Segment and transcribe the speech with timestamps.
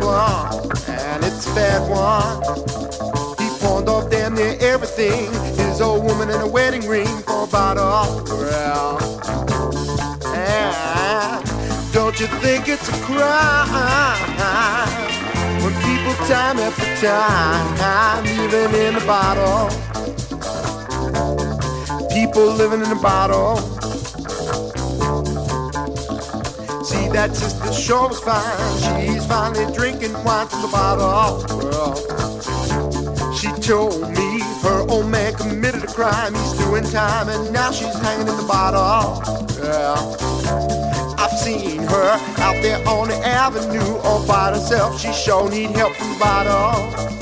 [0.00, 2.42] problem, and it's a bad one.
[3.38, 7.46] He pawned off damn near everything, his old woman and a wedding ring for a
[7.46, 8.24] bottle.
[8.26, 8.98] Well,
[10.24, 11.42] yeah.
[11.92, 14.08] Don't you think it's a crime
[15.62, 19.68] when people time after time I'm living in a bottle?
[22.08, 23.58] People living in a bottle.
[26.92, 28.44] See that sister sure was fine.
[28.84, 31.40] She's finally drinking wine from the bottle.
[33.32, 36.34] She told me her old man committed a crime.
[36.34, 39.22] He's doing time and now she's hanging in the bottle.
[39.64, 39.96] Yeah.
[41.16, 42.10] I've seen her
[42.44, 45.00] out there on the avenue all by herself.
[45.00, 47.12] She sure need help from the bottle.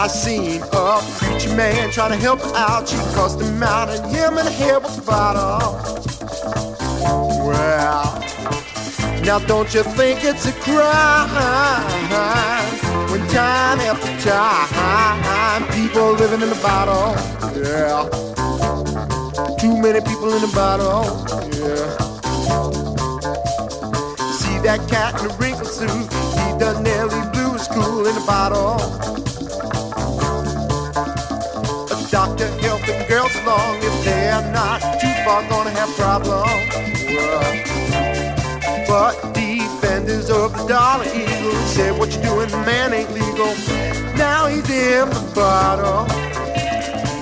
[0.00, 2.88] I seen a preacher man trying to help her out.
[2.88, 6.11] She cussed him out and him in the head with the bottle.
[9.24, 11.30] Now don't you think it's a crime
[13.10, 17.14] when time after time people living in the bottle?
[17.56, 18.08] Yeah.
[19.56, 21.04] Too many people in the bottle.
[21.56, 21.96] Yeah.
[24.32, 25.88] See that cat in the wrinkled suit?
[25.88, 28.76] He done nearly blew his cool in the bottle.
[31.90, 34.81] A doctor helping girls along if they're not
[35.24, 36.48] far gonna have problems.
[38.88, 43.54] But defenders of the Dollar Eagle said what you doing, man, ain't legal.
[44.16, 46.10] Now he's in the bottle.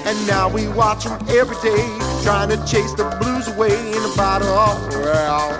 [0.06, 1.86] And now we watch him every day,
[2.22, 4.48] trying to chase the blues away in a bottle.
[4.48, 5.58] Well,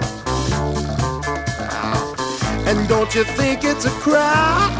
[2.66, 4.70] and don't you think it's a crime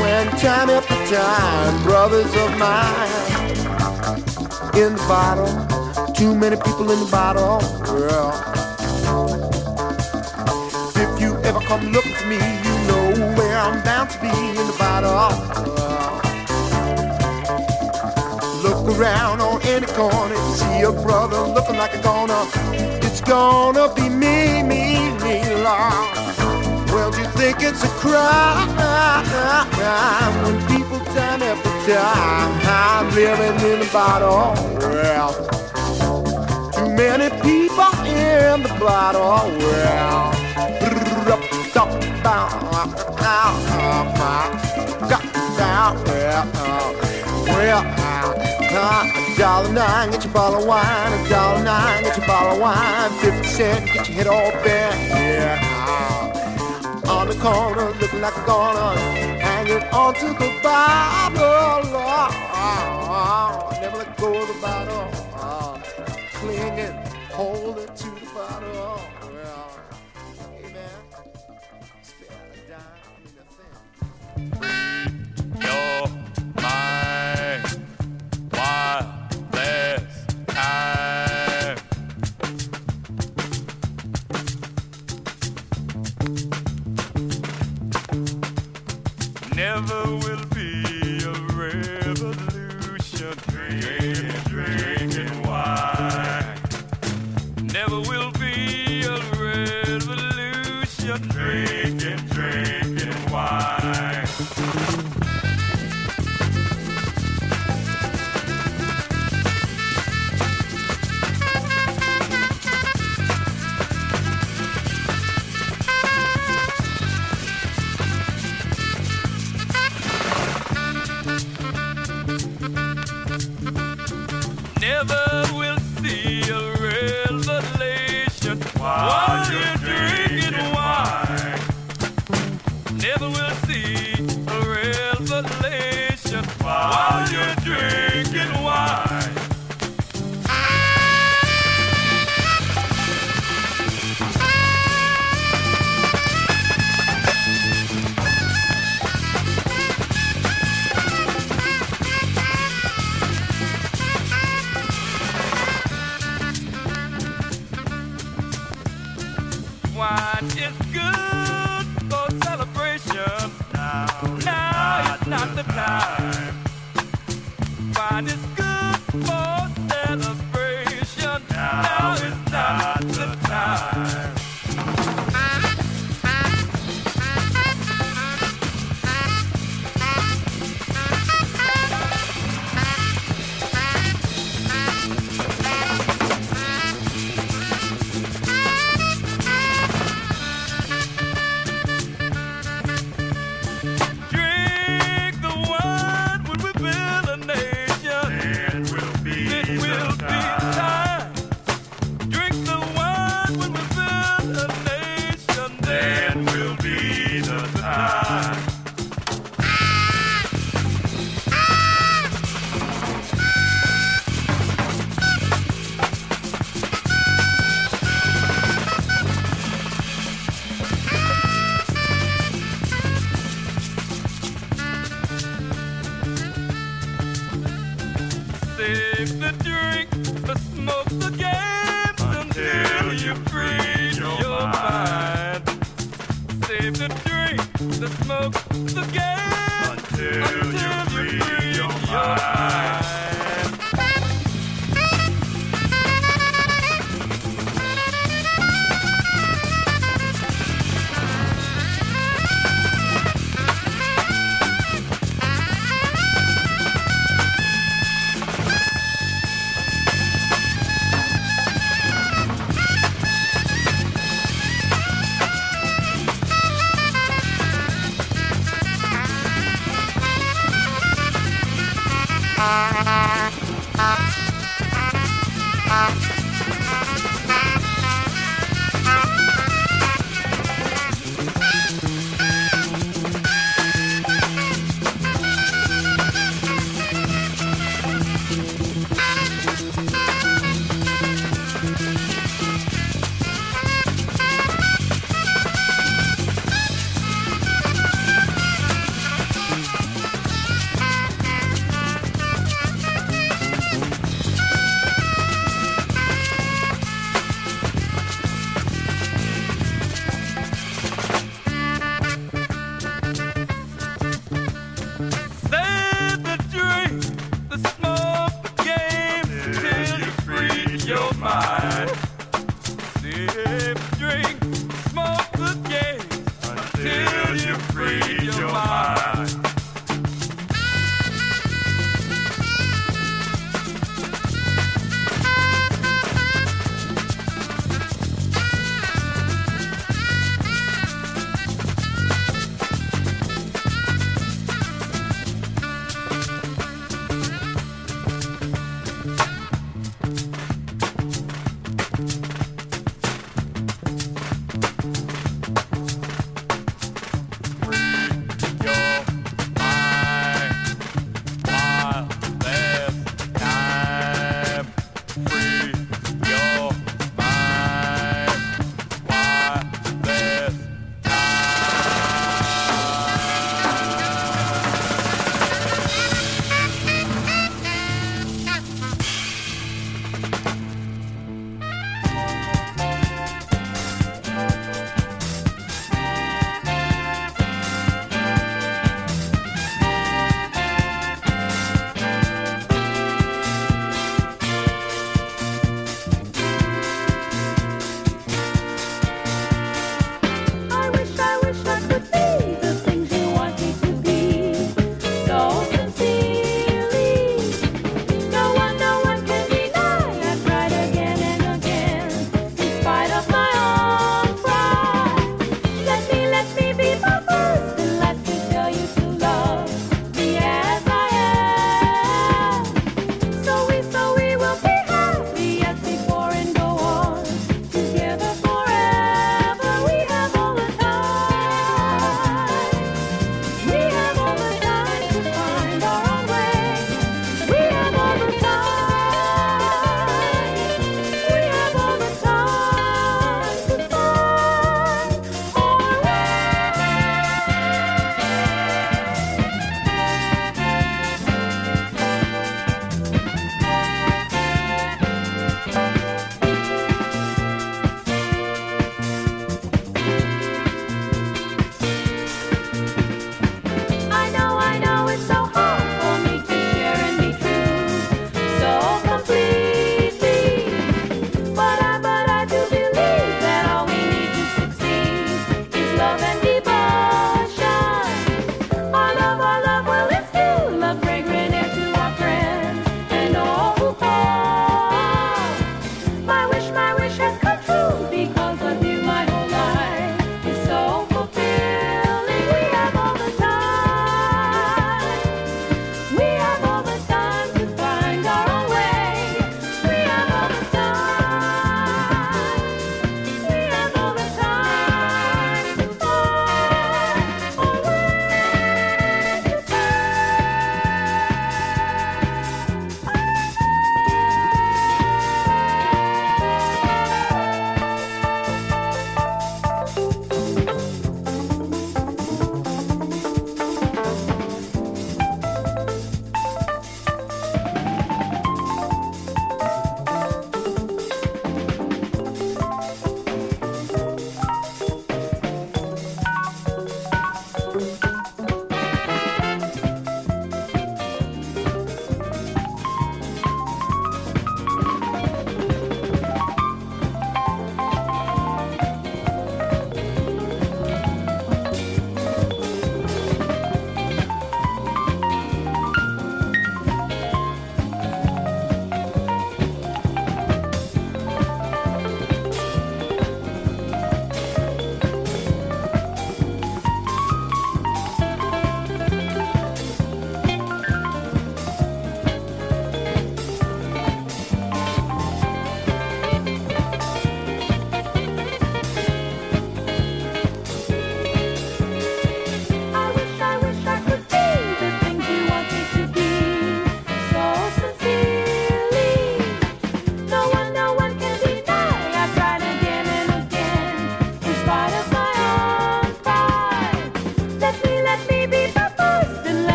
[0.00, 3.41] when time after time, brothers of mine
[4.74, 5.46] in the bottle,
[6.14, 7.58] too many people in the bottle.
[7.92, 8.32] Well,
[10.96, 14.66] if you ever come looking for me, you know where I'm bound to be in
[14.66, 15.28] the bottle.
[18.62, 22.46] Look around on any corner, see a brother looking like a goner.
[23.04, 26.16] It's gonna be me, me, me, Lord.
[26.92, 28.68] Well, do you think it's a crime
[30.44, 34.54] when people time after time living in a bottle?
[34.78, 35.32] Well,
[36.72, 39.50] too many people in the bottle.
[39.58, 40.32] Well,
[47.46, 48.32] well, a uh,
[48.74, 51.12] uh, dollar nine, get your bottle of wine.
[51.12, 53.10] A dollar nine, get your bottle of wine.
[53.20, 55.10] Fifty cent, get your head all bent.
[55.10, 55.58] Yeah.
[57.06, 61.82] Uh, on the corner, looking like a goner, hanging onto the bottle.
[63.80, 65.10] Never let go of the bottle.
[66.34, 66.96] Clinging,
[67.30, 68.11] holding to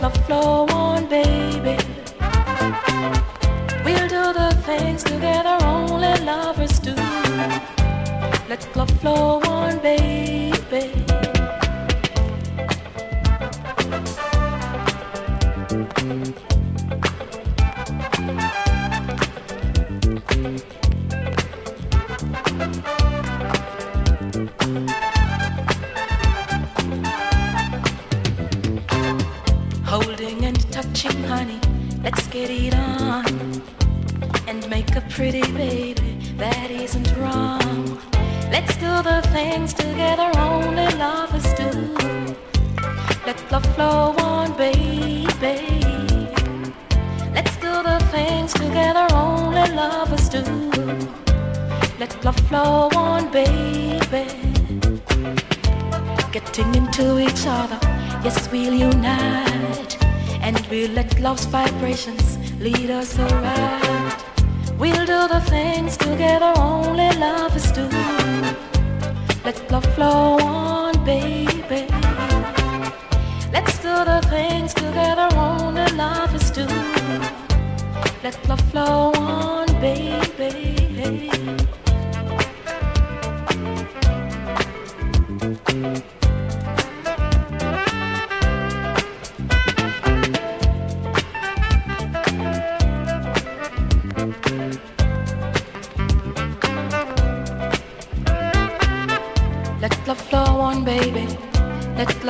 [0.00, 1.76] Love flow on, baby.
[3.84, 6.94] We'll do the things together only lovers do.
[8.48, 8.62] Let
[9.00, 10.49] flow on, baby.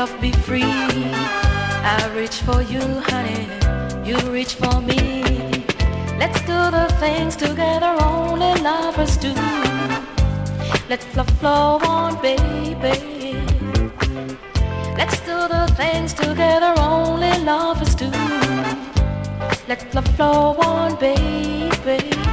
[0.01, 0.63] Love be free.
[0.63, 3.45] I reach for you, honey.
[4.09, 5.23] You reach for me.
[6.23, 9.35] Let's do the things together only lovers do.
[10.89, 12.97] Let love flow on, baby.
[14.97, 18.11] Let's do the things together only lovers do.
[19.69, 22.30] Let love flow on, baby.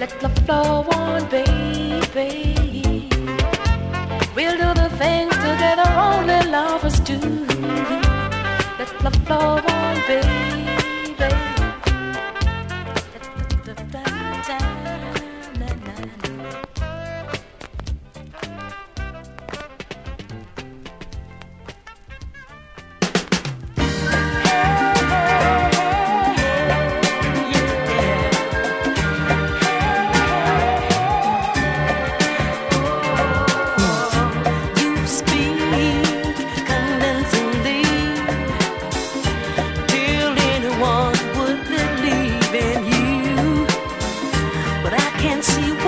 [0.00, 2.56] Let love flow on, baby.
[4.34, 7.18] We'll do the things together only lovers do.
[8.78, 10.59] Let love flow on, baby.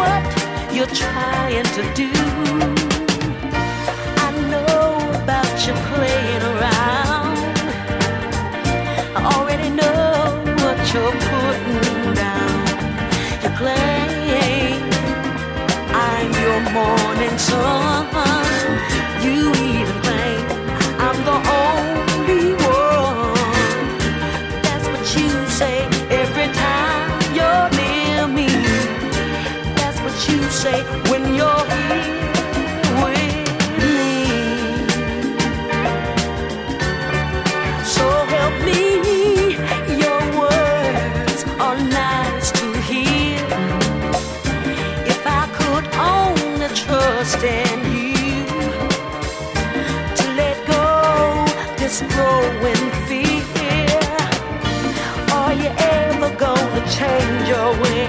[0.03, 0.25] What
[0.75, 2.11] you're trying to do.
[4.27, 4.89] I know
[5.21, 7.37] about you playing around.
[9.17, 10.11] I already know
[10.63, 12.59] what you're putting down.
[13.43, 14.79] You claim
[16.07, 18.03] I'm your morning sun.
[19.27, 20.45] You even think
[21.07, 22.02] I'm the only
[30.53, 32.13] say when you're here
[33.03, 33.49] with
[33.81, 34.13] me.
[37.95, 38.83] So help me,
[40.05, 43.41] your words are nice to hear.
[45.13, 48.45] If I could only trust in you
[50.19, 50.87] to let go
[51.79, 54.01] this growing fear,
[55.33, 58.02] are you ever gonna change your ways?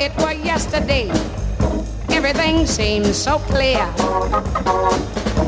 [0.00, 1.10] Yesterday.
[2.08, 3.84] Everything seems so clear.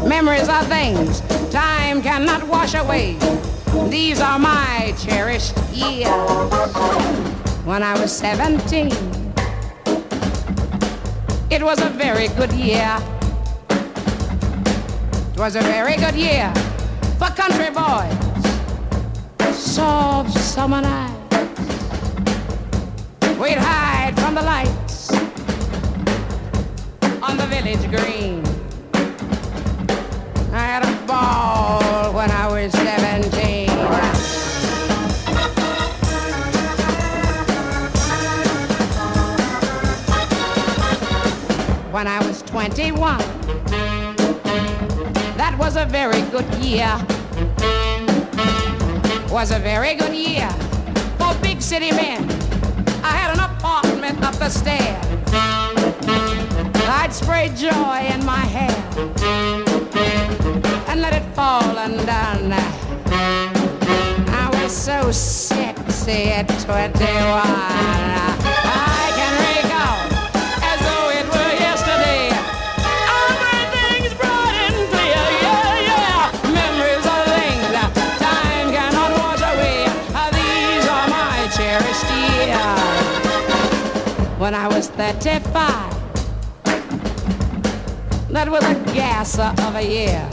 [0.06, 3.16] Memories are things time cannot wash away.
[3.88, 6.12] These are my cherished years.
[7.64, 8.88] When I was 17,
[11.50, 12.98] it was a very good year.
[15.32, 16.52] It was a very good year
[17.18, 18.16] for country boys.
[19.56, 21.12] Soft summer nights.
[23.40, 23.91] We'd hide
[24.32, 25.10] from the lights
[27.22, 28.42] on the village green.
[30.52, 33.68] I had a ball when I was 17.
[41.92, 43.18] When I was 21,
[45.36, 46.88] that was a very good year.
[49.30, 50.48] Was a very good year
[51.18, 52.41] for big city men.
[54.20, 55.04] Up the stairs.
[56.88, 58.76] I'd spray joy in my hair
[60.88, 62.52] and let it fall undone.
[64.28, 68.31] I was so sexy at 21.
[84.42, 85.54] When I was 35.
[88.32, 90.28] That was a gasser of a year.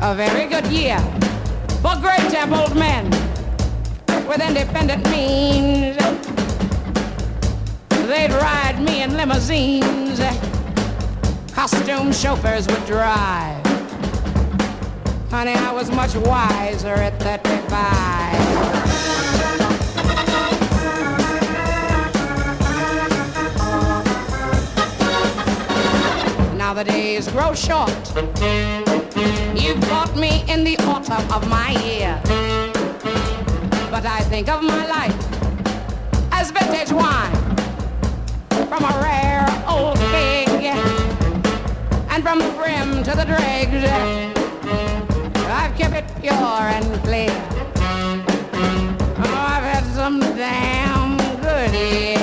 [0.00, 1.00] A very good year
[1.82, 3.10] for great templed men
[4.28, 5.96] with independent means.
[8.06, 10.20] They'd ride me in limousines.
[11.52, 13.66] Costume chauffeurs would drive.
[15.28, 19.11] Honey, I was much wiser at 35.
[26.72, 27.90] Now the days grow short.
[29.54, 32.18] You caught me in the autumn of my year.
[33.90, 35.14] But I think of my life
[36.32, 37.36] as vintage wine
[38.70, 40.48] from a rare old keg
[42.08, 43.84] and from the brim to the dregs.
[45.50, 47.36] I've kept it pure and clear.
[49.18, 52.21] Oh, I've had some damn good years.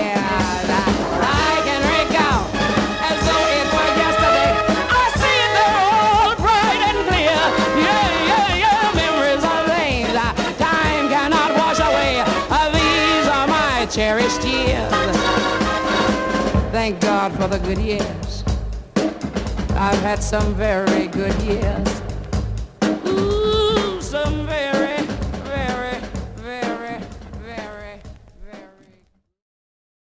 [16.89, 18.43] Thank God for the good years.
[19.77, 22.08] I've had some very good years.